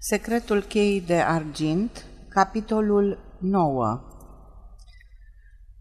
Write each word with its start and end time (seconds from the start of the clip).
Secretul 0.00 0.62
cheii 0.62 1.00
de 1.00 1.14
argint, 1.14 2.04
capitolul 2.28 3.18
9 3.38 4.00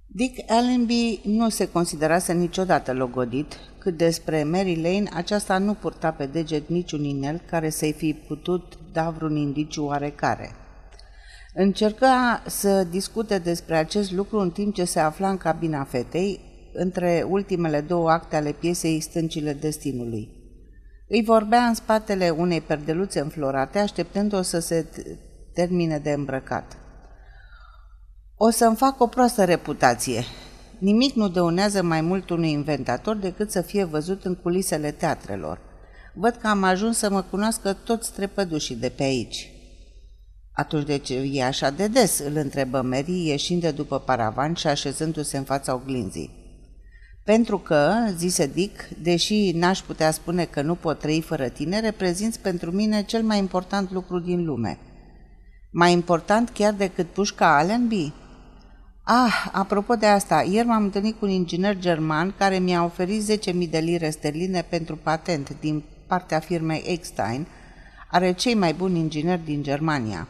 Dick 0.06 0.52
Allenby 0.52 1.20
nu 1.24 1.50
se 1.50 1.72
considerase 1.72 2.34
niciodată 2.34 2.94
logodit, 2.94 3.60
cât 3.78 3.98
despre 3.98 4.44
Mary 4.44 4.82
Lane 4.82 5.10
aceasta 5.14 5.58
nu 5.58 5.74
purta 5.74 6.12
pe 6.12 6.26
deget 6.26 6.70
niciun 6.70 7.04
inel 7.04 7.42
care 7.50 7.70
să-i 7.70 7.94
fi 7.94 8.14
putut 8.14 8.78
da 8.92 9.10
vreun 9.10 9.36
indiciu 9.36 9.86
oarecare. 9.86 10.52
Încerca 11.54 12.44
să 12.46 12.84
discute 12.84 13.38
despre 13.38 13.76
acest 13.76 14.12
lucru 14.12 14.40
în 14.40 14.52
timp 14.52 14.74
ce 14.74 14.84
se 14.84 15.00
afla 15.00 15.30
în 15.30 15.38
cabina 15.38 15.84
fetei, 15.84 16.40
între 16.74 17.26
ultimele 17.30 17.82
două 17.82 18.10
acte 18.10 18.36
ale 18.36 18.52
piesei 18.52 19.00
Stâncile 19.00 19.54
Destinului. 19.54 20.37
Îi 21.10 21.24
vorbea 21.24 21.66
în 21.66 21.74
spatele 21.74 22.30
unei 22.30 22.62
perdeluțe 22.62 23.20
înflorate, 23.20 23.80
așteptând-o 23.80 24.42
să 24.42 24.60
se 24.60 24.86
termine 25.54 25.98
de 25.98 26.12
îmbrăcat. 26.12 26.78
O 28.38 28.50
să-mi 28.50 28.76
fac 28.76 29.02
o 29.02 29.08
proastă 29.08 29.44
reputație. 29.44 30.24
Nimic 30.78 31.16
nu 31.16 31.30
dăunează 31.30 31.84
mai 31.84 32.02
mult 32.02 32.30
unui 32.30 32.52
inventator 32.52 33.16
decât 33.16 33.52
să 33.52 33.62
fie 33.62 33.84
văzut 33.84 34.26
în 34.26 34.36
culisele 34.36 34.92
teatrelor. 34.92 35.60
Văd 36.14 36.36
că 36.36 36.48
am 36.48 36.64
ajuns 36.64 36.98
să 36.98 37.10
mă 37.10 37.22
cunoască 37.22 37.74
toți 37.74 38.14
trepădușii 38.14 38.76
de 38.76 38.90
pe 38.90 39.04
aici. 39.04 39.52
Atunci 40.52 40.86
de 40.86 40.98
ce 40.98 41.30
e 41.34 41.44
așa 41.44 41.70
de 41.70 41.88
des? 41.88 42.20
îl 42.20 42.36
întrebă 42.36 42.82
Mary, 42.82 43.28
ieșind 43.28 43.62
de 43.62 43.72
după 43.72 44.00
paravan 44.00 44.54
și 44.54 44.68
așezându-se 44.68 45.38
în 45.38 45.44
fața 45.44 45.74
oglinzii. 45.74 46.37
Pentru 47.28 47.58
că, 47.58 47.94
zise 48.16 48.48
Dick, 48.48 48.88
deși 49.02 49.52
n-aș 49.52 49.80
putea 49.80 50.12
spune 50.12 50.46
că 50.46 50.62
nu 50.62 50.76
pot 50.76 51.00
trăi 51.00 51.22
fără 51.22 51.48
tine, 51.48 51.80
reprezinți 51.80 52.40
pentru 52.40 52.72
mine 52.72 53.04
cel 53.04 53.24
mai 53.24 53.38
important 53.38 53.92
lucru 53.92 54.20
din 54.20 54.46
lume. 54.46 54.78
Mai 55.72 55.92
important 55.92 56.50
chiar 56.50 56.74
decât 56.74 57.08
pușca 57.08 57.58
Allenby? 57.58 58.14
Ah, 59.04 59.50
apropo 59.52 59.96
de 59.96 60.06
asta, 60.06 60.44
ieri 60.50 60.68
m-am 60.68 60.84
întâlnit 60.84 61.20
cu 61.20 61.26
un 61.26 61.32
inginer 61.32 61.78
german 61.78 62.34
care 62.38 62.58
mi-a 62.58 62.84
oferit 62.84 63.40
10.000 63.50 63.70
de 63.70 63.78
lire 63.78 64.10
sterline 64.10 64.66
pentru 64.70 64.96
patent 64.96 65.60
din 65.60 65.84
partea 66.08 66.40
firmei 66.40 66.84
Eckstein, 66.86 67.48
are 68.12 68.32
cei 68.32 68.54
mai 68.54 68.74
buni 68.74 69.00
ingineri 69.00 69.46
din 69.46 69.64
Germania. 69.64 70.28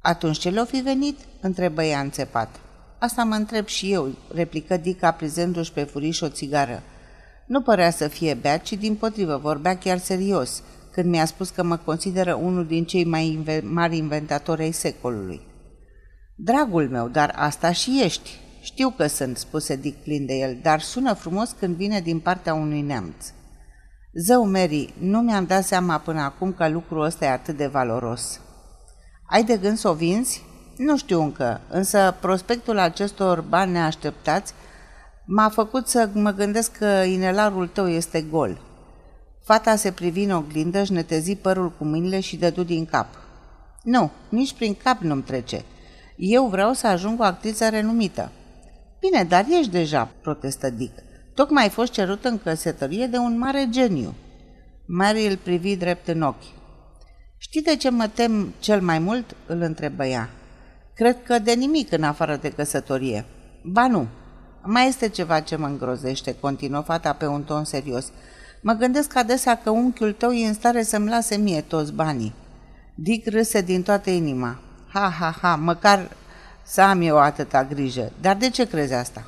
Atunci 0.00 0.38
ce 0.38 0.50
le-o 0.50 0.64
fi 0.64 0.80
venit? 0.80 1.18
întrebă 1.40 1.82
ea 1.82 2.00
înțepat. 2.00 2.63
Asta 3.04 3.24
mă 3.24 3.34
întreb 3.34 3.66
și 3.66 3.92
eu, 3.92 4.14
replică 4.34 4.76
Dica 4.76 5.10
prizându-și 5.10 5.72
pe 5.72 5.82
furiș 5.82 6.20
o 6.20 6.28
țigară. 6.28 6.82
Nu 7.46 7.62
părea 7.62 7.90
să 7.90 8.08
fie 8.08 8.34
beat, 8.34 8.62
ci 8.62 8.72
din 8.72 8.94
potrivă 8.94 9.36
vorbea 9.36 9.78
chiar 9.78 9.98
serios, 9.98 10.62
când 10.92 11.10
mi-a 11.10 11.24
spus 11.24 11.50
că 11.50 11.62
mă 11.62 11.76
consideră 11.76 12.34
unul 12.34 12.66
din 12.66 12.84
cei 12.84 13.04
mai 13.04 13.26
inve- 13.26 13.62
mari 13.64 13.96
inventatori 13.96 14.62
ai 14.62 14.72
secolului. 14.72 15.40
Dragul 16.34 16.88
meu, 16.88 17.08
dar 17.08 17.32
asta 17.36 17.72
și 17.72 18.00
ești. 18.04 18.30
Știu 18.60 18.90
că 18.90 19.06
sunt, 19.06 19.36
spuse 19.36 19.76
Dick 19.76 20.02
plin 20.02 20.26
de 20.26 20.34
el, 20.34 20.58
dar 20.62 20.80
sună 20.80 21.12
frumos 21.12 21.56
când 21.58 21.76
vine 21.76 22.00
din 22.00 22.18
partea 22.18 22.54
unui 22.54 22.80
neamț. 22.80 23.26
Zău, 24.12 24.50
Mary, 24.50 24.94
nu 24.98 25.20
mi-am 25.20 25.44
dat 25.44 25.64
seama 25.64 25.98
până 25.98 26.20
acum 26.20 26.52
că 26.52 26.68
lucrul 26.68 27.04
ăsta 27.04 27.24
e 27.24 27.30
atât 27.30 27.56
de 27.56 27.66
valoros. 27.66 28.40
Ai 29.30 29.44
de 29.44 29.56
gând 29.56 29.76
să 29.76 29.88
o 29.88 29.94
vinzi? 29.94 30.52
Nu 30.76 30.96
știu 30.96 31.22
încă, 31.22 31.60
însă 31.68 32.16
prospectul 32.20 32.78
acestor 32.78 33.40
bani 33.40 33.72
neașteptați 33.72 34.52
m-a 35.26 35.48
făcut 35.48 35.88
să 35.88 36.08
mă 36.12 36.30
gândesc 36.30 36.76
că 36.76 36.84
inelarul 36.86 37.66
tău 37.66 37.88
este 37.88 38.20
gol. 38.20 38.60
Fata 39.44 39.76
se 39.76 39.92
privi 39.92 40.22
în 40.22 40.30
oglindă, 40.30 40.80
își 40.80 40.92
netezi 40.92 41.34
părul 41.34 41.70
cu 41.70 41.84
mâinile 41.84 42.20
și 42.20 42.36
dădu 42.36 42.62
din 42.62 42.86
cap. 42.86 43.06
Nu, 43.82 44.10
nici 44.28 44.54
prin 44.54 44.74
cap 44.82 45.00
nu-mi 45.00 45.22
trece. 45.22 45.64
Eu 46.16 46.46
vreau 46.46 46.72
să 46.72 46.86
ajung 46.86 47.20
o 47.20 47.22
actriță 47.22 47.68
renumită. 47.68 48.30
Bine, 49.00 49.24
dar 49.24 49.46
ești 49.50 49.70
deja, 49.70 50.10
protestă 50.22 50.70
Dick. 50.70 50.98
Tocmai 51.34 51.62
ai 51.62 51.68
fost 51.68 51.92
cerut 51.92 52.24
în 52.24 52.38
căsătorie 52.38 53.06
de 53.06 53.16
un 53.16 53.38
mare 53.38 53.66
geniu. 53.70 54.14
Mary 54.86 55.26
îl 55.26 55.36
privi 55.36 55.76
drept 55.76 56.08
în 56.08 56.22
ochi. 56.22 56.42
Știi 57.38 57.62
de 57.62 57.76
ce 57.76 57.90
mă 57.90 58.08
tem 58.08 58.54
cel 58.58 58.80
mai 58.80 58.98
mult?" 58.98 59.36
îl 59.46 59.60
întrebă 59.60 60.04
ea. 60.04 60.30
Cred 60.94 61.22
că 61.22 61.38
de 61.38 61.52
nimic 61.52 61.92
în 61.92 62.02
afară 62.02 62.36
de 62.36 62.50
căsătorie. 62.50 63.24
Ba 63.62 63.86
nu. 63.86 64.06
Mai 64.62 64.88
este 64.88 65.08
ceva 65.08 65.40
ce 65.40 65.56
mă 65.56 65.66
îngrozește, 65.66 66.36
continuă 66.40 66.80
fata 66.80 67.12
pe 67.12 67.26
un 67.26 67.42
ton 67.42 67.64
serios. 67.64 68.06
Mă 68.60 68.72
gândesc 68.72 69.16
adesea 69.16 69.60
că 69.62 69.70
unchiul 69.70 70.12
tău 70.12 70.30
e 70.30 70.46
în 70.46 70.54
stare 70.54 70.82
să-mi 70.82 71.08
lase 71.08 71.36
mie 71.36 71.60
toți 71.60 71.92
banii. 71.92 72.34
Dick 72.94 73.28
râse 73.28 73.60
din 73.60 73.82
toată 73.82 74.10
inima. 74.10 74.58
Ha, 74.92 75.14
ha, 75.18 75.36
ha, 75.40 75.54
măcar 75.54 76.10
să 76.62 76.80
am 76.80 77.00
eu 77.00 77.18
atâta 77.18 77.64
grijă. 77.64 78.12
Dar 78.20 78.36
de 78.36 78.50
ce 78.50 78.68
crezi 78.68 78.92
asta? 78.92 79.26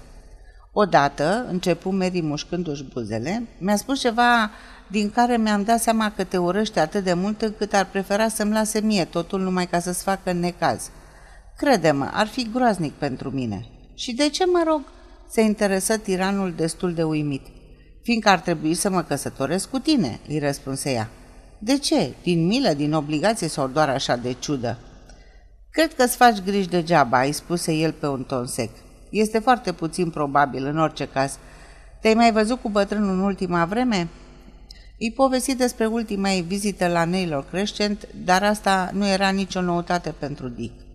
Odată, 0.72 1.46
începu 1.48 1.90
Mary 1.90 2.20
mușcându-și 2.20 2.84
buzele, 2.84 3.46
mi-a 3.58 3.76
spus 3.76 4.00
ceva 4.00 4.50
din 4.86 5.10
care 5.10 5.36
mi-am 5.36 5.62
dat 5.62 5.80
seama 5.80 6.12
că 6.16 6.24
te 6.24 6.36
urăște 6.36 6.80
atât 6.80 7.04
de 7.04 7.12
mult 7.12 7.42
încât 7.42 7.72
ar 7.72 7.86
prefera 7.90 8.28
să-mi 8.28 8.52
lase 8.52 8.80
mie 8.80 9.04
totul 9.04 9.40
numai 9.40 9.66
ca 9.66 9.78
să-ți 9.78 10.02
facă 10.02 10.32
necaz. 10.32 10.90
Crede-mă, 11.56 12.10
ar 12.12 12.26
fi 12.26 12.50
groaznic 12.52 12.92
pentru 12.92 13.30
mine. 13.30 13.66
Și 13.94 14.14
de 14.14 14.28
ce, 14.28 14.44
mă 14.46 14.62
rog? 14.66 14.80
Se 15.28 15.40
interesă 15.40 15.96
tiranul 15.96 16.52
destul 16.56 16.94
de 16.94 17.02
uimit. 17.02 17.46
Fiindcă 18.02 18.28
ar 18.28 18.40
trebui 18.40 18.74
să 18.74 18.90
mă 18.90 19.02
căsătoresc 19.02 19.70
cu 19.70 19.78
tine, 19.78 20.20
îi 20.28 20.38
răspunse 20.38 20.92
ea. 20.92 21.08
De 21.58 21.78
ce? 21.78 22.14
Din 22.22 22.46
milă, 22.46 22.72
din 22.72 22.92
obligație 22.92 23.48
sau 23.48 23.68
doar 23.68 23.88
așa 23.88 24.16
de 24.16 24.32
ciudă? 24.38 24.78
Cred 25.70 25.94
că-ți 25.94 26.16
faci 26.16 26.38
griji 26.40 26.68
degeaba, 26.68 27.22
îi 27.22 27.32
spuse 27.32 27.72
el 27.72 27.92
pe 27.92 28.06
un 28.06 28.22
ton 28.22 28.46
sec. 28.46 28.70
Este 29.10 29.38
foarte 29.38 29.72
puțin 29.72 30.10
probabil, 30.10 30.66
în 30.66 30.78
orice 30.78 31.08
caz. 31.08 31.38
Te-ai 32.00 32.14
mai 32.14 32.32
văzut 32.32 32.60
cu 32.60 32.68
bătrânul 32.68 33.14
în 33.14 33.20
ultima 33.20 33.64
vreme? 33.64 34.08
Îi 34.98 35.12
povesti 35.12 35.54
despre 35.54 35.86
ultima 35.86 36.30
ei 36.30 36.42
vizită 36.42 36.86
la 36.86 37.04
Naylor 37.04 37.44
Crescent, 37.50 38.08
dar 38.24 38.42
asta 38.42 38.90
nu 38.92 39.06
era 39.06 39.28
nicio 39.28 39.60
noutate 39.60 40.14
pentru 40.18 40.48
Dick. 40.48 40.85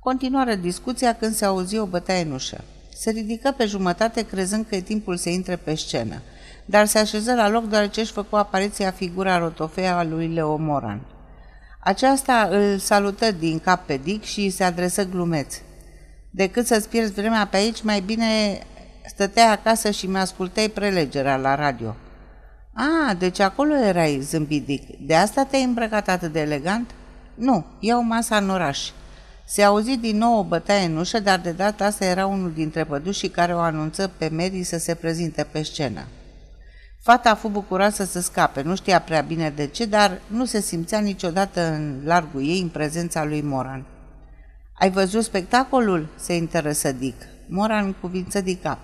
Continuară 0.00 0.54
discuția 0.54 1.14
când 1.14 1.34
se 1.34 1.44
auzi 1.44 1.78
o 1.78 1.84
bătaie 1.84 2.22
în 2.22 2.32
ușă. 2.32 2.64
Se 2.94 3.10
ridică 3.10 3.54
pe 3.56 3.66
jumătate 3.66 4.26
crezând 4.26 4.66
că 4.68 4.74
e 4.76 4.80
timpul 4.80 5.16
să 5.16 5.28
intre 5.28 5.56
pe 5.56 5.74
scenă, 5.74 6.22
dar 6.64 6.86
se 6.86 6.98
așeză 6.98 7.34
la 7.34 7.48
loc 7.48 7.68
deoarece 7.68 8.00
își 8.00 8.12
făcu 8.12 8.36
apariția 8.36 8.90
figura 8.90 9.38
rotofea 9.38 9.96
a 9.96 10.04
lui 10.04 10.28
Leo 10.28 10.56
Moran. 10.56 11.00
Aceasta 11.80 12.48
îl 12.50 12.78
salută 12.78 13.30
din 13.30 13.58
cap 13.58 13.86
pe 13.86 13.96
Dick 13.96 14.24
și 14.24 14.50
se 14.50 14.64
adresă 14.64 15.04
glumeț. 15.04 15.54
Decât 16.30 16.66
să-ți 16.66 16.88
pierzi 16.88 17.12
vremea 17.12 17.46
pe 17.46 17.56
aici, 17.56 17.82
mai 17.82 18.00
bine 18.00 18.26
stăteai 19.06 19.52
acasă 19.52 19.90
și 19.90 20.06
mi-ascultai 20.06 20.68
prelegerea 20.68 21.36
la 21.36 21.54
radio. 21.54 21.96
A, 22.72 23.14
deci 23.14 23.40
acolo 23.40 23.74
erai, 23.74 24.20
zâmbi 24.20 24.60
Dick. 24.60 24.98
De 25.00 25.14
asta 25.14 25.44
te-ai 25.44 25.64
îmbrăcat 25.64 26.08
atât 26.08 26.32
de 26.32 26.40
elegant? 26.40 26.90
Nu, 27.34 27.64
iau 27.80 28.02
masa 28.02 28.36
în 28.36 28.50
oraș. 28.50 28.90
Se 29.52 29.62
auzi 29.62 29.96
din 29.96 30.16
nou 30.16 30.38
o 30.38 30.44
bătaie 30.44 30.86
în 30.86 30.96
ușă, 30.96 31.20
dar 31.20 31.40
de 31.40 31.50
data 31.50 31.84
asta 31.84 32.04
era 32.04 32.26
unul 32.26 32.52
dintre 32.52 32.84
pădușii 32.84 33.28
care 33.28 33.54
o 33.54 33.58
anunță 33.58 34.10
pe 34.16 34.28
Mary 34.32 34.62
să 34.62 34.78
se 34.78 34.94
prezinte 34.94 35.46
pe 35.50 35.62
scenă. 35.62 36.04
Fata 37.02 37.30
a 37.30 37.34
fost 37.34 37.52
bucuroasă 37.52 38.04
să 38.04 38.20
scape, 38.20 38.62
nu 38.62 38.74
știa 38.74 39.00
prea 39.00 39.20
bine 39.20 39.50
de 39.50 39.66
ce, 39.66 39.84
dar 39.84 40.20
nu 40.26 40.44
se 40.44 40.60
simțea 40.60 40.98
niciodată 40.98 41.60
în 41.60 42.00
largul 42.04 42.40
ei 42.40 42.60
în 42.60 42.68
prezența 42.68 43.24
lui 43.24 43.42
Moran. 43.42 43.86
Ai 44.72 44.90
văzut 44.90 45.24
spectacolul?" 45.24 46.08
se 46.16 46.36
interesă 46.36 46.92
Dick. 46.92 47.22
Moran 47.48 47.92
cuvință 47.92 48.40
din 48.40 48.58
cap. 48.62 48.78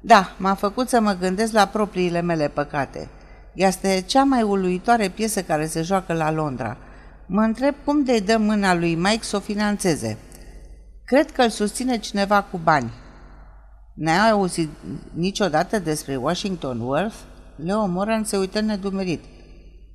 Da, 0.00 0.34
m-a 0.38 0.54
făcut 0.54 0.88
să 0.88 1.00
mă 1.00 1.12
gândesc 1.20 1.52
la 1.52 1.66
propriile 1.66 2.20
mele 2.20 2.48
păcate. 2.48 3.08
Este 3.54 4.02
cea 4.06 4.24
mai 4.24 4.42
uluitoare 4.42 5.08
piesă 5.08 5.42
care 5.42 5.66
se 5.66 5.82
joacă 5.82 6.12
la 6.12 6.30
Londra. 6.30 6.76
Mă 7.26 7.40
întreb 7.40 7.74
cum 7.84 8.04
de-i 8.04 8.20
dă 8.20 8.36
mâna 8.36 8.74
lui 8.74 8.94
Mike 8.94 9.22
să 9.22 9.36
o 9.36 9.40
finanțeze. 9.40 10.18
Cred 11.04 11.30
că 11.32 11.42
îl 11.42 11.50
susține 11.50 11.98
cineva 11.98 12.42
cu 12.42 12.60
bani. 12.62 12.92
N-ai 13.94 14.30
auzit 14.30 14.68
niciodată 15.12 15.78
despre 15.78 16.16
Washington 16.16 16.80
Worth? 16.80 17.16
Leo 17.56 17.86
Moran 17.86 18.24
se 18.24 18.36
uită 18.36 18.60
nedumerit. 18.60 19.24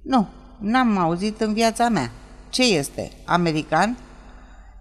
Nu, 0.04 0.28
n-am 0.60 0.98
auzit 0.98 1.42
în 1.42 1.54
viața 1.54 1.90
mea. 1.90 2.12
Ce 2.50 2.64
este? 2.64 3.12
American? 3.26 3.98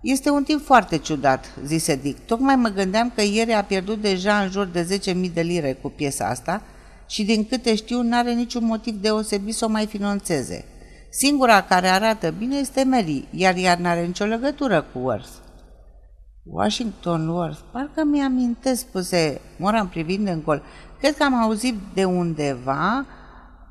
Este 0.02 0.30
un 0.30 0.42
tip 0.42 0.64
foarte 0.64 0.96
ciudat, 0.96 1.44
zise 1.64 1.96
Dick. 1.96 2.26
Tocmai 2.26 2.56
mă 2.56 2.68
gândeam 2.68 3.12
că 3.14 3.22
ieri 3.22 3.52
a 3.52 3.64
pierdut 3.64 4.00
deja 4.00 4.40
în 4.40 4.50
jur 4.50 4.66
de 4.66 5.00
10.000 5.04 5.32
de 5.32 5.40
lire 5.40 5.72
cu 5.72 5.88
piesa 5.88 6.28
asta 6.28 6.62
și 7.06 7.24
din 7.24 7.46
câte 7.46 7.74
știu 7.74 8.02
n-are 8.02 8.32
niciun 8.32 8.64
motiv 8.64 8.94
deosebit 8.94 9.54
să 9.54 9.64
o 9.64 9.68
mai 9.68 9.86
finanțeze. 9.86 10.64
Singura 11.10 11.62
care 11.62 11.86
arată 11.86 12.30
bine 12.30 12.56
este 12.56 12.84
Mary, 12.84 13.28
iar 13.30 13.54
ea 13.56 13.76
n-are 13.80 14.04
nicio 14.04 14.24
legătură 14.24 14.86
cu 14.92 14.98
Worth. 14.98 15.28
Washington 16.42 17.28
Worth, 17.28 17.58
parcă 17.72 18.04
mi-amintesc, 18.04 18.80
spuse 18.80 19.40
Moran 19.56 19.86
privind 19.86 20.28
în 20.28 20.42
gol. 20.42 20.62
Cred 20.98 21.16
că 21.16 21.24
am 21.24 21.34
auzit 21.34 21.74
de 21.94 22.04
undeva 22.04 23.06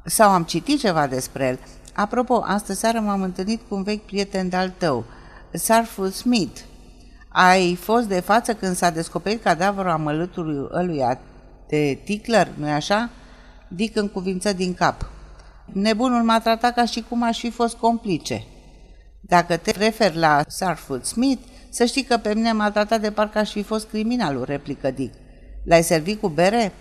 sau 0.06 0.30
am 0.30 0.44
citit 0.44 0.80
ceva 0.80 1.08
despre 1.08 1.46
el. 1.46 1.60
Apropo, 1.94 2.44
astă 2.46 2.74
seară 2.74 3.00
m-am 3.00 3.22
întâlnit 3.22 3.62
cu 3.70 3.76
un 3.76 3.84
vechi 3.84 4.06
prieten 4.06 4.50
de-al 4.50 4.74
tău, 4.78 5.06
Sarful 5.54 6.10
Smith. 6.10 6.60
Ai 7.30 7.76
fost 7.76 8.08
de 8.08 8.20
față 8.20 8.54
când 8.54 8.76
s-a 8.76 8.90
descoperit 8.90 9.44
cadavrul 9.44 9.90
amălâtului 9.90 10.68
ăluia 10.72 11.20
de 11.68 12.00
Tickler, 12.04 12.48
nu-i 12.58 12.72
așa? 12.72 13.10
Dick 13.68 13.96
încuvință 13.96 14.54
din 14.54 14.74
cap. 14.74 15.10
Nebunul 15.74 16.24
m-a 16.24 16.40
tratat 16.40 16.74
ca 16.74 16.86
și 16.86 17.02
cum 17.10 17.24
aș 17.24 17.40
fi 17.40 17.50
fost 17.50 17.76
complice. 17.76 18.44
Dacă 19.22 19.58
te 19.58 19.72
referi 19.72 20.18
la 20.18 20.44
Sarful 20.48 21.02
Smith, 21.02 21.42
să 21.70 21.86
știi 21.86 22.04
că 22.04 22.18
pe 22.18 22.34
mine 22.34 22.52
m-a 22.52 22.72
tratat 22.72 23.02
de 23.02 23.12
parcă 23.12 23.38
aș 23.38 23.52
fi 23.52 23.64
fost 23.64 23.88
criminalul, 23.88 24.44
replică 24.44 24.92
Dick. 24.92 25.14
L-ai 25.64 25.84
servit 25.84 26.20
cu 26.20 26.28
bere? 26.28 26.72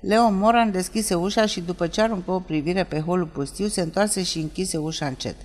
Leo 0.00 0.30
Moran 0.30 0.70
deschise 0.70 1.14
ușa 1.14 1.46
și 1.46 1.60
după 1.60 1.86
ce 1.86 2.00
aruncă 2.00 2.30
o 2.30 2.40
privire 2.40 2.84
pe 2.84 3.00
holul 3.00 3.26
pustiu, 3.26 3.66
se 3.66 3.80
întoarse 3.80 4.22
și 4.22 4.38
închise 4.38 4.76
ușa 4.76 5.06
încet. 5.06 5.36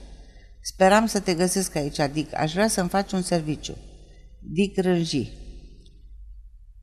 Speram 0.62 1.06
să 1.06 1.20
te 1.20 1.34
găsesc 1.34 1.76
aici, 1.76 2.00
Dick. 2.14 2.40
Aș 2.40 2.54
vrea 2.54 2.68
să-mi 2.68 2.90
faci 2.90 3.12
un 3.12 3.22
serviciu. 3.22 3.78
Dick 4.40 4.78
rânji. 4.78 5.32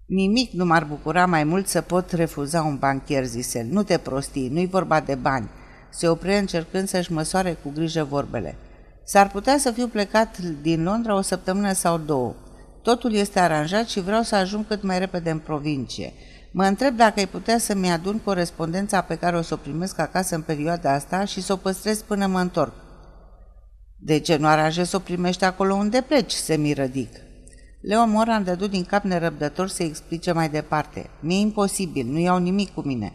Nimic 0.06 0.52
nu 0.52 0.64
m-ar 0.64 0.84
bucura 0.84 1.26
mai 1.26 1.44
mult 1.44 1.66
să 1.66 1.81
pot 1.81 2.10
refuza 2.10 2.62
un 2.62 2.76
banchier, 2.76 3.25
zise 3.25 3.58
el. 3.58 3.66
Nu 3.66 3.82
te 3.82 3.98
prostii, 3.98 4.48
nu-i 4.48 4.66
vorba 4.66 5.00
de 5.00 5.14
bani. 5.14 5.48
Se 5.92 6.08
opri 6.08 6.38
încercând 6.38 6.88
să-și 6.88 7.12
măsoare 7.12 7.56
cu 7.62 7.70
grijă 7.74 8.04
vorbele. 8.04 8.56
S-ar 9.04 9.28
putea 9.28 9.58
să 9.58 9.70
fiu 9.70 9.86
plecat 9.86 10.38
din 10.38 10.82
Londra 10.82 11.14
o 11.14 11.20
săptămână 11.20 11.72
sau 11.72 11.98
două. 11.98 12.34
Totul 12.82 13.12
este 13.12 13.40
aranjat 13.40 13.88
și 13.88 14.00
vreau 14.00 14.22
să 14.22 14.34
ajung 14.34 14.66
cât 14.66 14.82
mai 14.82 14.98
repede 14.98 15.30
în 15.30 15.38
provincie. 15.38 16.12
Mă 16.52 16.64
întreb 16.64 16.96
dacă 16.96 17.18
ai 17.18 17.26
putea 17.26 17.58
să-mi 17.58 17.90
adun 17.90 18.18
corespondența 18.18 19.00
pe 19.00 19.16
care 19.16 19.36
o 19.36 19.42
să 19.42 19.54
o 19.54 19.56
primesc 19.56 19.98
acasă 19.98 20.34
în 20.34 20.42
perioada 20.42 20.92
asta 20.92 21.24
și 21.24 21.40
să 21.40 21.52
o 21.52 21.56
păstrez 21.56 22.02
până 22.02 22.26
mă 22.26 22.40
întorc. 22.40 22.72
De 23.98 24.18
ce 24.18 24.36
nu 24.36 24.46
aranjezi 24.46 24.90
să 24.90 24.96
o 24.96 24.98
primești 24.98 25.44
acolo 25.44 25.74
unde 25.74 26.00
pleci? 26.00 26.32
se 26.32 26.56
miră 26.56 26.86
Dick. 26.86 27.16
Leo 27.80 28.06
Moran 28.06 28.44
dădu 28.44 28.66
din 28.66 28.84
cap 28.84 29.04
nerăbdător 29.04 29.68
să 29.68 29.82
explice 29.82 30.32
mai 30.32 30.48
departe. 30.48 31.10
Mi-e 31.20 31.38
imposibil, 31.38 32.06
nu 32.06 32.18
iau 32.18 32.38
nimic 32.38 32.74
cu 32.74 32.80
mine. 32.80 33.12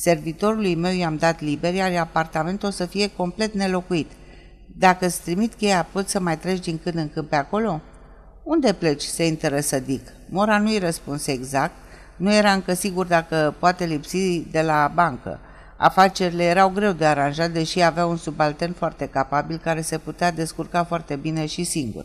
Servitorului 0.00 0.74
meu 0.74 0.92
i-am 0.92 1.16
dat 1.16 1.40
liber, 1.40 1.74
iar 1.74 2.00
apartamentul 2.00 2.68
o 2.68 2.72
să 2.72 2.86
fie 2.86 3.10
complet 3.16 3.54
nelocuit. 3.54 4.10
Dacă 4.76 5.06
îți 5.06 5.20
trimit 5.22 5.54
cheia, 5.54 5.86
poți 5.92 6.10
să 6.10 6.20
mai 6.20 6.38
treci 6.38 6.64
din 6.64 6.78
când 6.82 6.94
în 6.94 7.08
când 7.08 7.26
pe 7.26 7.36
acolo? 7.36 7.80
Unde 8.42 8.72
pleci? 8.72 9.02
se 9.02 9.26
interesă 9.26 9.78
Dick. 9.78 10.12
Mora 10.28 10.58
nu-i 10.58 10.78
răspunse 10.78 11.32
exact, 11.32 11.72
nu 12.16 12.34
era 12.34 12.52
încă 12.52 12.74
sigur 12.74 13.06
dacă 13.06 13.54
poate 13.58 13.84
lipsi 13.84 14.50
de 14.50 14.60
la 14.60 14.92
bancă. 14.94 15.38
Afacerile 15.76 16.44
erau 16.44 16.68
greu 16.68 16.92
de 16.92 17.04
aranjat, 17.04 17.50
deși 17.50 17.82
avea 17.82 18.06
un 18.06 18.16
subaltern 18.16 18.72
foarte 18.72 19.06
capabil 19.06 19.56
care 19.56 19.80
se 19.80 19.98
putea 19.98 20.32
descurca 20.32 20.84
foarte 20.84 21.16
bine 21.16 21.46
și 21.46 21.64
singur. 21.64 22.04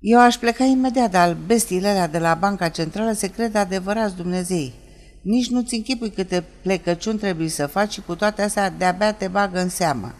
Eu 0.00 0.20
aș 0.20 0.36
pleca 0.36 0.64
imediat, 0.64 1.10
dar 1.10 1.36
bestiile 1.46 1.88
alea 1.88 2.08
de 2.08 2.18
la 2.18 2.34
Banca 2.34 2.68
Centrală 2.68 3.12
se 3.12 3.30
cred 3.30 3.54
adevărați 3.54 4.16
Dumnezei. 4.16 4.84
Nici 5.26 5.50
nu-ți 5.50 5.74
închipui 5.74 6.10
câte 6.10 6.44
plecăciuni 6.62 7.18
trebuie 7.18 7.48
să 7.48 7.66
faci 7.66 7.92
și 7.92 8.00
cu 8.00 8.14
toate 8.14 8.42
astea 8.42 8.70
de-abia 8.70 9.12
te 9.12 9.28
bagă 9.28 9.60
în 9.60 9.68
seamă. 9.68 10.14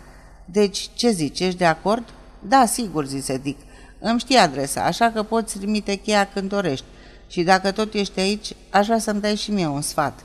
Deci, 0.44 0.88
ce 0.94 1.10
zici, 1.10 1.40
ești 1.40 1.58
de 1.58 1.64
acord? 1.64 2.04
Da, 2.48 2.64
sigur, 2.66 3.06
zise 3.06 3.38
Dick. 3.38 3.60
Îmi 3.98 4.18
știi 4.18 4.36
adresa, 4.36 4.84
așa 4.84 5.10
că 5.10 5.22
poți 5.22 5.58
trimite 5.58 5.94
cheia 5.94 6.28
când 6.32 6.48
dorești. 6.48 6.84
Și 7.28 7.42
dacă 7.42 7.70
tot 7.70 7.94
ești 7.94 8.20
aici, 8.20 8.52
aș 8.70 8.86
vrea 8.86 8.98
să-mi 8.98 9.20
dai 9.20 9.36
și 9.36 9.50
mie 9.50 9.66
un 9.66 9.80
sfat. 9.80 10.20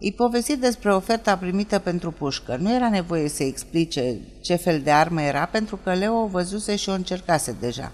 Îi 0.00 0.12
povesti 0.12 0.56
despre 0.56 0.94
oferta 0.94 1.36
primită 1.36 1.78
pentru 1.78 2.10
pușcă. 2.10 2.56
Nu 2.60 2.74
era 2.74 2.88
nevoie 2.88 3.28
să 3.28 3.42
explice 3.42 4.18
ce 4.40 4.54
fel 4.54 4.80
de 4.80 4.90
armă 4.90 5.22
era, 5.22 5.44
pentru 5.44 5.76
că 5.76 5.92
Leo 5.92 6.14
o 6.14 6.26
văzuse 6.26 6.76
și 6.76 6.88
o 6.88 6.92
încercase 6.92 7.56
deja. 7.60 7.92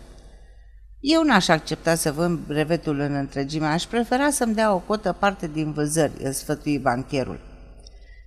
Eu 1.04 1.22
n-aș 1.22 1.48
accepta 1.48 1.94
să 1.94 2.12
vând 2.12 2.38
brevetul 2.46 2.98
în 2.98 3.14
întregime, 3.14 3.66
aș 3.66 3.84
prefera 3.84 4.30
să-mi 4.30 4.54
dea 4.54 4.74
o 4.74 4.78
cotă 4.78 5.16
parte 5.18 5.50
din 5.52 5.72
vânzări, 5.72 6.12
îl 6.22 6.32
sfătui 6.32 6.78
bancherul. 6.78 7.40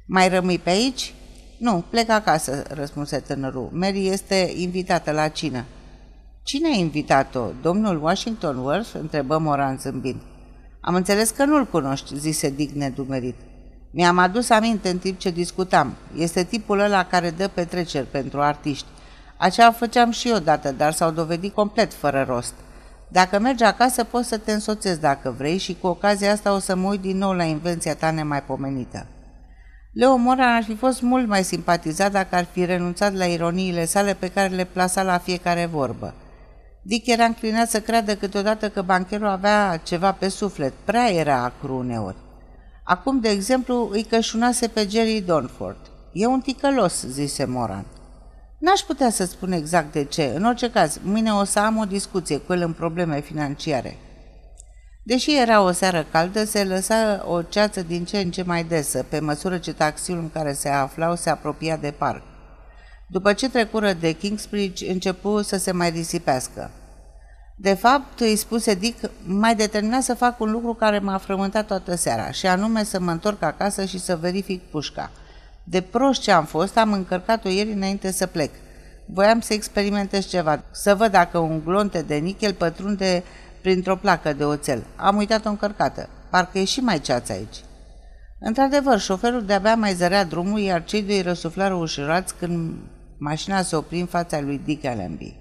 Mai 0.06 0.30
rămâi 0.30 0.60
pe 0.60 0.70
aici? 0.70 1.14
Nu, 1.58 1.84
plec 1.90 2.10
acasă, 2.10 2.64
răspunse 2.70 3.20
tânărul. 3.20 3.70
Mary 3.72 4.08
este 4.08 4.54
invitată 4.56 5.12
la 5.12 5.28
cină. 5.28 5.66
Cine 6.44 6.68
a 6.68 6.78
invitat-o? 6.78 7.46
Domnul 7.62 8.04
Washington 8.04 8.58
Worth? 8.58 8.90
întrebă 8.94 9.38
Moran 9.38 9.78
zâmbind. 9.78 10.22
Am 10.82 10.96
înțeles 10.96 11.30
că 11.30 11.46
nu-l 11.46 11.66
cunoști, 11.66 12.18
zise 12.18 12.50
Dick 12.50 12.76
nedumerit. 12.76 13.36
Mi-am 13.92 14.18
adus 14.18 14.50
aminte 14.50 14.90
în 14.90 14.98
timp 14.98 15.20
ce 15.20 15.30
discutam. 15.30 15.96
Este 16.18 16.44
tipul 16.44 16.80
ăla 16.80 17.06
care 17.06 17.30
dă 17.30 17.48
petreceri 17.48 18.08
pentru 18.08 18.42
artiști. 18.42 18.88
Aceea 19.38 19.72
făceam 19.72 20.12
și 20.12 20.30
eu 20.30 20.36
odată, 20.36 20.72
dar 20.72 20.94
s-au 20.94 21.12
dovedit 21.12 21.54
complet 21.54 21.94
fără 21.94 22.26
rost. 22.28 22.54
Dacă 23.08 23.40
mergi 23.40 23.64
acasă, 23.64 24.04
poți 24.04 24.28
să 24.28 24.38
te 24.38 24.52
însoțezi 24.52 25.00
dacă 25.00 25.36
vrei 25.38 25.58
și 25.58 25.78
cu 25.82 25.88
ocazia 25.88 26.32
asta 26.32 26.54
o 26.54 26.60
să 26.60 26.76
mă 26.76 26.88
uit 26.88 27.02
din 27.02 27.18
nou 27.18 27.34
la 27.34 27.44
invenția 27.44 27.96
ta 27.96 28.12
nemaipomenită. 28.12 29.06
Leo 29.94 30.16
Moran 30.16 30.56
ar 30.56 30.64
fi 30.64 30.76
fost 30.76 31.02
mult 31.02 31.28
mai 31.28 31.44
simpatizat 31.44 32.12
dacă 32.12 32.36
ar 32.36 32.46
fi 32.52 32.66
renunțat 32.66 33.14
la 33.14 33.26
ironiile 33.26 33.86
sale 33.86 34.14
pe 34.14 34.32
care 34.32 34.56
le 34.56 34.66
plasa 34.66 35.04
la 35.04 35.18
fiecare 35.18 35.66
vorbă. 35.66 36.14
Dick 36.82 37.08
era 37.08 37.24
înclinat 37.24 37.70
să 37.70 37.80
creadă 37.82 38.16
câteodată 38.16 38.70
că 38.70 38.82
bancherul 38.82 39.28
avea 39.28 39.80
ceva 39.84 40.12
pe 40.12 40.28
suflet, 40.28 40.74
prea 40.84 41.12
era 41.12 41.44
acru 41.44 41.76
uneori. 41.76 42.16
Acum, 42.84 43.20
de 43.20 43.30
exemplu, 43.30 43.90
îi 43.92 44.04
cășunase 44.04 44.68
pe 44.68 44.88
Jerry 44.90 45.24
Donford. 45.26 45.78
E 46.14 46.26
un 46.26 46.40
ticălos, 46.40 47.06
zise 47.08 47.46
Moran. 47.46 47.86
N-aș 48.66 48.80
putea 48.80 49.10
să 49.10 49.26
spun 49.26 49.52
exact 49.52 49.92
de 49.92 50.04
ce. 50.04 50.32
În 50.36 50.46
orice 50.46 50.70
caz, 50.70 51.00
mâine 51.04 51.34
o 51.34 51.44
să 51.44 51.60
am 51.60 51.78
o 51.78 51.86
discuție 51.86 52.38
cu 52.38 52.54
el 52.54 52.62
în 52.62 52.74
probleme 52.74 53.20
financiare. 53.22 53.98
Deși 55.04 55.38
era 55.38 55.62
o 55.62 55.72
seară 55.72 56.06
caldă, 56.12 56.44
se 56.44 56.64
lăsa 56.64 57.26
o 57.28 57.42
ceață 57.42 57.82
din 57.82 58.06
ce 58.06 58.18
în 58.18 58.32
ce 58.32 58.44
mai 58.44 58.64
desă, 58.64 59.06
pe 59.10 59.20
măsură 59.20 59.58
ce 59.58 59.74
taxiul 59.74 60.18
în 60.18 60.30
care 60.30 60.54
se 60.54 60.70
aflau 60.70 61.16
se 61.16 61.30
apropia 61.30 61.78
de 61.78 61.92
parc. 61.98 62.22
După 63.08 63.34
ce 63.34 63.50
trecură 63.50 63.94
de 63.94 64.12
Kingsbridge, 64.12 64.92
începu 64.92 65.42
să 65.42 65.58
se 65.58 65.72
mai 65.72 65.90
risipească. 65.90 66.72
De 67.56 67.74
fapt, 67.74 68.20
îi 68.20 68.36
spuse 68.36 68.74
Dick, 68.74 69.10
mai 69.26 69.56
determinat 69.56 70.04
să 70.04 70.14
fac 70.14 70.40
un 70.40 70.52
lucru 70.52 70.74
care 70.74 71.00
m-a 71.00 71.18
frământat 71.18 71.68
toată 71.68 71.96
seara, 71.96 72.32
și 72.32 72.48
anume 72.48 72.84
să 72.84 73.00
mă 73.00 73.12
întorc 73.12 73.42
acasă 73.42 73.86
și 73.86 74.00
să 74.00 74.16
verific 74.16 74.62
pușca. 74.62 75.12
De 75.68 75.82
prost 75.82 76.22
ce 76.22 76.32
am 76.32 76.46
fost, 76.46 76.78
am 76.78 76.94
încărcat-o 76.94 77.50
ieri 77.50 77.72
înainte 77.72 78.12
să 78.12 78.26
plec. 78.26 78.52
Voiam 79.06 79.40
să 79.40 79.54
experimentez 79.54 80.28
ceva, 80.28 80.64
să 80.72 80.96
văd 80.96 81.12
dacă 81.12 81.38
un 81.38 81.62
glonte 81.64 82.02
de 82.02 82.16
nichel 82.16 82.54
pătrunde 82.54 83.24
printr-o 83.62 83.96
placă 83.96 84.34
de 84.34 84.44
oțel. 84.44 84.84
Am 84.96 85.18
uitat-o 85.18 85.50
încărcată. 85.50 86.10
Parcă 86.30 86.58
e 86.58 86.64
și 86.64 86.80
mai 86.80 87.00
ceață 87.00 87.32
aici. 87.32 87.64
Într-adevăr, 88.40 89.00
șoferul 89.00 89.46
de-abia 89.46 89.76
mai 89.76 89.94
zărea 89.94 90.24
drumul, 90.24 90.60
iar 90.60 90.84
cei 90.84 91.04
doi 91.04 91.22
răsuflară 91.22 91.74
ușurați 91.74 92.36
când 92.36 92.76
mașina 93.18 93.62
se 93.62 93.76
opri 93.76 94.00
în 94.00 94.06
fața 94.06 94.42
lui 94.42 94.62
Dick 94.66 94.86
Allenby. 94.86 95.36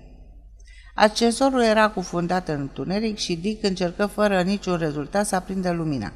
Accesorul 0.94 1.62
era 1.62 1.90
cufundat 1.90 2.48
în 2.48 2.60
întuneric 2.60 3.18
și 3.18 3.36
Dick 3.36 3.64
încercă 3.64 4.06
fără 4.06 4.42
niciun 4.42 4.76
rezultat 4.76 5.26
să 5.26 5.34
aprindă 5.34 5.70
lumina. 5.70 6.12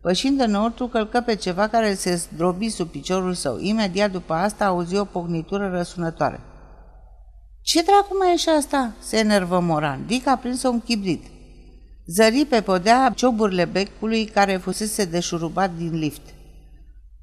Pășind 0.00 0.40
înăuntru, 0.40 0.86
călcă 0.86 1.20
pe 1.20 1.34
ceva 1.34 1.68
care 1.68 1.94
se 1.94 2.14
zdrobi 2.14 2.68
sub 2.68 2.88
piciorul 2.88 3.34
său. 3.34 3.58
Imediat 3.58 4.10
după 4.10 4.32
asta 4.32 4.64
auzi 4.64 4.96
o 4.96 5.04
pognitură 5.04 5.68
răsunătoare. 5.68 6.40
Ce 7.62 7.82
dracu 7.82 8.16
mai 8.18 8.32
e 8.32 8.36
și 8.36 8.48
asta?" 8.48 8.92
se 8.98 9.18
enervă 9.18 9.60
Moran. 9.60 10.06
Dick 10.06 10.26
a 10.26 10.36
prins 10.36 10.62
un 10.62 10.80
chibrit. 10.80 11.24
Zări 12.06 12.46
pe 12.48 12.60
podea 12.60 13.12
cioburile 13.16 13.64
becului 13.64 14.24
care 14.24 14.56
fusese 14.56 15.04
deșurubat 15.04 15.70
din 15.76 15.98
lift. 15.98 16.22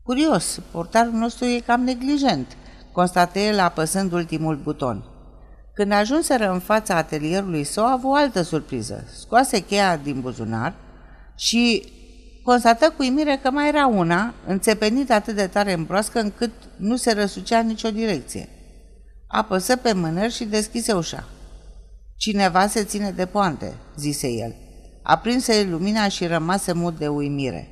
Curios, 0.04 0.60
portarul 0.72 1.14
nostru 1.14 1.46
e 1.46 1.60
cam 1.60 1.82
neglijent, 1.82 2.58
constată 2.92 3.40
el 3.40 3.60
apăsând 3.60 4.12
ultimul 4.12 4.56
buton. 4.56 5.04
Când 5.74 5.92
ajunseră 5.92 6.52
în 6.52 6.60
fața 6.60 6.96
atelierului 6.96 7.64
său, 7.64 7.86
a 7.86 7.92
avut 7.92 8.10
o 8.10 8.14
altă 8.14 8.42
surpriză. 8.42 9.04
Scoase 9.20 9.60
cheia 9.60 9.98
din 9.98 10.22
buzunar 10.22 10.74
și 11.36 11.84
constată 12.50 12.94
cu 12.98 13.04
imire 13.04 13.40
că 13.42 13.52
mai 13.52 13.68
era 13.68 13.88
una, 13.88 14.34
înțepenită 14.46 15.14
atât 15.14 15.36
de 15.36 15.48
tare 15.48 15.74
în 15.74 15.84
broască 15.84 16.20
încât 16.20 16.52
nu 16.76 16.96
se 16.96 17.14
răsucea 17.14 17.60
în 17.60 17.68
nicio 17.68 17.92
direcție. 17.92 18.50
Apăsă 19.28 19.76
pe 19.76 19.94
mâner 19.94 20.32
și 20.32 20.46
deschise 20.46 20.94
ușa. 20.94 21.28
Cineva 22.16 22.68
se 22.68 22.84
ține 22.84 23.12
de 23.12 23.26
poante, 23.26 23.74
zise 23.98 24.28
el. 24.28 24.56
Aprinse 25.04 25.68
lumina 25.70 26.08
și 26.08 26.26
rămase 26.26 26.74
mut 26.74 26.98
de 26.98 27.08
uimire. 27.08 27.68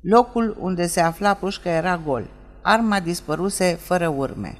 Locul 0.00 0.56
unde 0.60 0.86
se 0.86 1.00
afla 1.00 1.34
pușca 1.34 1.70
era 1.70 2.00
gol. 2.04 2.30
Arma 2.62 3.00
dispăruse 3.00 3.78
fără 3.80 4.08
urme. 4.08 4.58